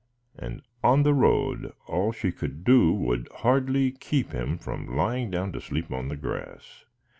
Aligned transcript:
And 0.35 0.63
on 0.83 1.03
the 1.03 1.13
road 1.13 1.73
all 1.85 2.11
she 2.11 2.31
could 2.31 2.63
do 2.63 2.91
would 2.91 3.27
hardly 3.31 3.91
keep 3.91 4.31
him 4.31 4.57
from 4.57 4.97
lying 4.97 5.29
down 5.29 5.51
to 5.51 5.61
sleep 5.61 5.91
on 5.91 6.07
the 6.07 6.17
grass. 6.17 6.85